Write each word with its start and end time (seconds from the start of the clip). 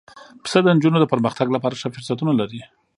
پسه 0.43 0.59
د 0.61 0.67
نجونو 0.75 0.97
د 1.01 1.05
پرمختګ 1.13 1.47
لپاره 1.55 1.77
ښه 1.81 1.89
فرصتونه 1.95 2.31
لري. 2.41 2.61